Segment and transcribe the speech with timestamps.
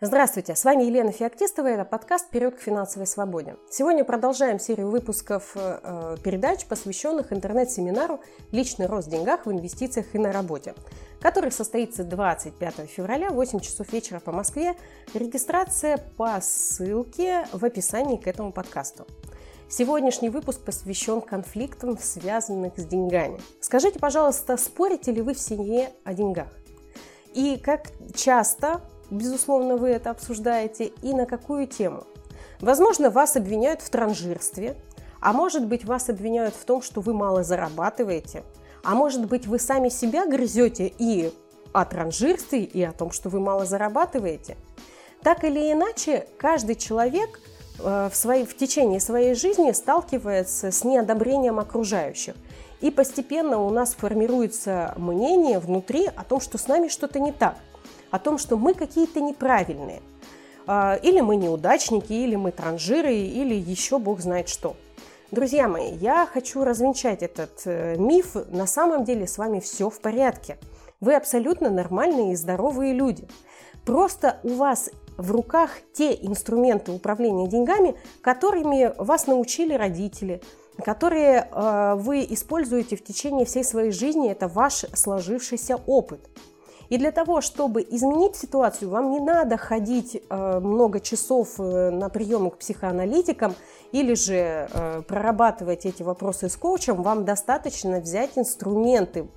[0.00, 3.56] Здравствуйте, с вами Елена Феоктистова, это подкаст «Вперед к финансовой свободе».
[3.68, 8.20] Сегодня продолжаем серию выпусков э, передач, посвященных интернет-семинару
[8.52, 10.76] «Личный рост в деньгах, в инвестициях и на работе»,
[11.20, 14.76] который состоится 25 февраля в 8 часов вечера по Москве.
[15.14, 19.04] Регистрация по ссылке в описании к этому подкасту.
[19.68, 23.40] Сегодняшний выпуск посвящен конфликтам, связанным с деньгами.
[23.60, 26.46] Скажите, пожалуйста, спорите ли вы в семье о деньгах?
[27.34, 28.80] И как часто
[29.10, 32.04] безусловно, вы это обсуждаете, и на какую тему.
[32.60, 34.76] Возможно, вас обвиняют в транжирстве,
[35.20, 38.44] а может быть, вас обвиняют в том, что вы мало зарабатываете,
[38.82, 41.32] а может быть, вы сами себя грызете и
[41.72, 44.56] о транжирстве, и о том, что вы мало зарабатываете.
[45.22, 47.40] Так или иначе, каждый человек
[47.80, 52.34] э, в, своей, в течение своей жизни сталкивается с неодобрением окружающих.
[52.80, 57.56] И постепенно у нас формируется мнение внутри о том, что с нами что-то не так
[58.10, 60.02] о том, что мы какие-то неправильные.
[60.66, 64.76] А, или мы неудачники, или мы транжиры, или еще бог знает что.
[65.30, 68.34] Друзья мои, я хочу развенчать этот э, миф.
[68.48, 70.58] На самом деле с вами все в порядке.
[71.00, 73.28] Вы абсолютно нормальные и здоровые люди.
[73.84, 80.40] Просто у вас в руках те инструменты управления деньгами, которыми вас научили родители,
[80.82, 84.30] которые э, вы используете в течение всей своей жизни.
[84.30, 86.20] Это ваш сложившийся опыт.
[86.88, 92.08] И для того, чтобы изменить ситуацию, вам не надо ходить э, много часов э, на
[92.08, 93.54] приемы к психоаналитикам
[93.92, 97.02] или же э, прорабатывать эти вопросы с коучем.
[97.02, 99.28] Вам достаточно взять инструменты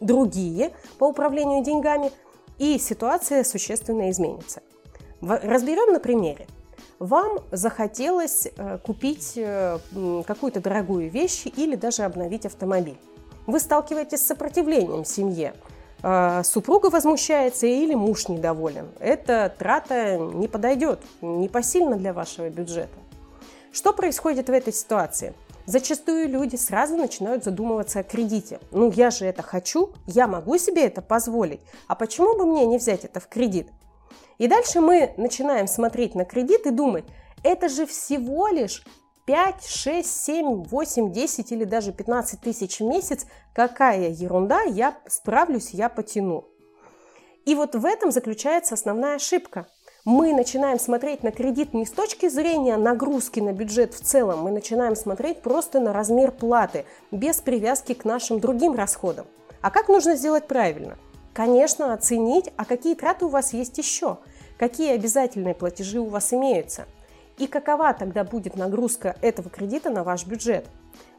[0.00, 2.12] другие по управлению деньгами,
[2.58, 4.62] и ситуация существенно изменится.
[5.20, 6.46] Разберем на примере.
[6.98, 8.48] Вам захотелось
[8.84, 9.38] купить
[10.26, 12.98] какую-то дорогую вещь или даже обновить автомобиль.
[13.46, 15.54] Вы сталкиваетесь с сопротивлением в семье–
[16.44, 18.88] супруга возмущается или муж недоволен.
[19.00, 22.98] Эта трата не подойдет, не посильна для вашего бюджета.
[23.72, 25.34] Что происходит в этой ситуации?
[25.66, 28.58] Зачастую люди сразу начинают задумываться о кредите.
[28.72, 32.78] Ну, я же это хочу, я могу себе это позволить, а почему бы мне не
[32.78, 33.68] взять это в кредит?
[34.38, 37.04] И дальше мы начинаем смотреть на кредит и думать,
[37.44, 38.84] это же всего лишь
[39.26, 45.70] 5, 6, 7, 8, 10 или даже 15 тысяч в месяц, какая ерунда, я справлюсь,
[45.70, 46.46] я потяну.
[47.44, 49.66] И вот в этом заключается основная ошибка.
[50.04, 54.50] Мы начинаем смотреть на кредит не с точки зрения нагрузки на бюджет в целом, мы
[54.50, 59.26] начинаем смотреть просто на размер платы, без привязки к нашим другим расходам.
[59.60, 60.96] А как нужно сделать правильно?
[61.34, 64.18] Конечно, оценить, а какие траты у вас есть еще,
[64.58, 66.86] какие обязательные платежи у вас имеются–
[67.40, 70.66] и какова тогда будет нагрузка этого кредита на ваш бюджет.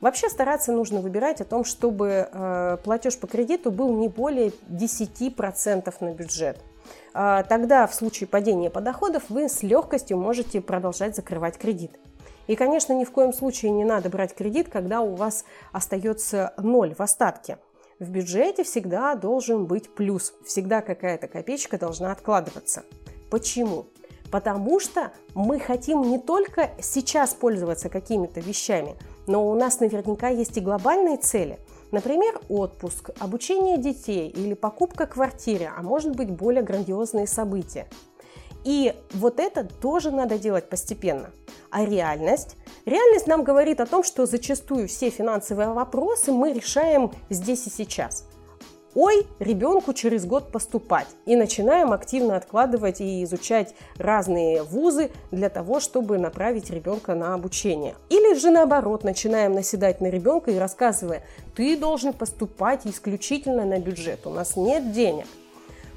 [0.00, 5.94] Вообще стараться нужно выбирать о том, чтобы э, платеж по кредиту был не более 10%
[6.00, 6.58] на бюджет.
[7.14, 11.92] Э, тогда в случае падения по доходов вы с легкостью можете продолжать закрывать кредит.
[12.48, 16.94] И, конечно, ни в коем случае не надо брать кредит, когда у вас остается ноль
[16.94, 17.58] в остатке.
[18.00, 22.84] В бюджете всегда должен быть плюс, всегда какая-то копеечка должна откладываться.
[23.30, 23.86] Почему?
[24.30, 28.96] Потому что мы хотим не только сейчас пользоваться какими-то вещами,
[29.26, 31.58] но у нас наверняка есть и глобальные цели.
[31.90, 37.88] Например, отпуск, обучение детей или покупка квартиры, а может быть более грандиозные события.
[38.64, 41.30] И вот это тоже надо делать постепенно.
[41.70, 42.56] А реальность?
[42.84, 48.24] Реальность нам говорит о том, что зачастую все финансовые вопросы мы решаем здесь и сейчас–
[48.94, 51.08] ой, ребенку через год поступать.
[51.26, 57.94] И начинаем активно откладывать и изучать разные вузы для того, чтобы направить ребенка на обучение.
[58.10, 61.22] Или же наоборот, начинаем наседать на ребенка и рассказывая,
[61.54, 65.26] ты должен поступать исключительно на бюджет, у нас нет денег.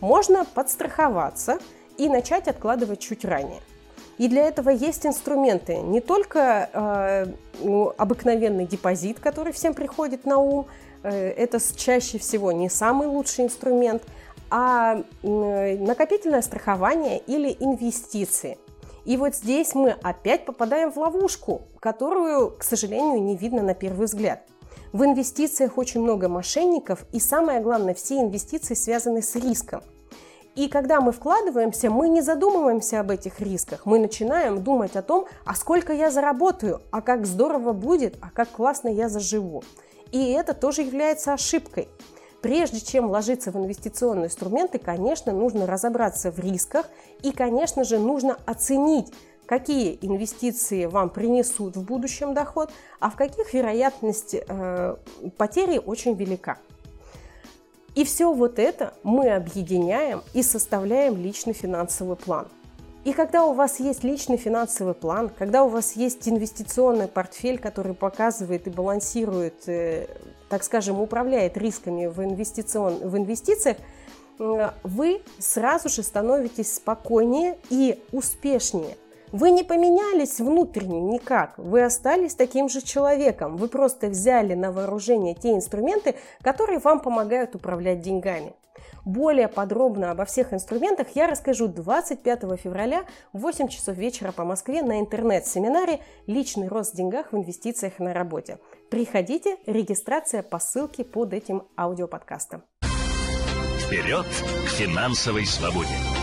[0.00, 1.58] Можно подстраховаться
[1.96, 3.60] и начать откладывать чуть ранее.
[4.18, 5.76] И для этого есть инструменты.
[5.76, 7.26] Не только э,
[7.60, 10.66] ну, обыкновенный депозит, который всем приходит на ум,
[11.06, 14.02] Э, это чаще всего не самый лучший инструмент,
[14.50, 18.58] а накопительное страхование или инвестиции.
[19.04, 24.06] И вот здесь мы опять попадаем в ловушку, которую, к сожалению, не видно на первый
[24.06, 24.44] взгляд.
[24.92, 29.82] В инвестициях очень много мошенников, и самое главное, все инвестиции связаны с риском.
[30.56, 33.84] И когда мы вкладываемся, мы не задумываемся об этих рисках.
[33.84, 38.48] Мы начинаем думать о том, а сколько я заработаю, а как здорово будет, а как
[38.48, 39.62] классно я заживу.
[40.12, 41.88] И это тоже является ошибкой.
[42.40, 46.86] прежде чем вложиться в инвестиционные инструменты, конечно, нужно разобраться в рисках
[47.22, 49.12] и, конечно же, нужно оценить,
[49.46, 52.70] какие инвестиции вам принесут в будущем доход,
[53.00, 54.96] а в каких вероятность э,
[55.36, 56.58] потери очень велика.
[57.96, 62.46] И все вот это мы объединяем и составляем личный финансовый план.
[63.04, 67.94] И когда у вас есть личный финансовый план, когда у вас есть инвестиционный портфель, который
[67.94, 70.08] показывает и балансирует, э,
[70.50, 72.98] так скажем, управляет рисками в, инвестицион...
[72.98, 73.78] в инвестициях,
[74.38, 78.98] вы сразу же становитесь спокойнее и успешнее.
[79.32, 85.34] Вы не поменялись внутренне никак, вы остались таким же человеком, вы просто взяли на вооружение
[85.34, 88.54] те инструменты, которые вам помогают управлять деньгами.
[89.04, 94.82] Более подробно обо всех инструментах я расскажу 25 февраля в 8 часов вечера по Москве
[94.82, 98.58] на интернет-семинаре «Личный рост в деньгах в инвестициях на работе».
[98.90, 102.64] Приходите, регистрация по ссылке под этим аудиоподкастом.
[103.78, 104.26] Вперед
[104.66, 106.15] к финансовой свободе!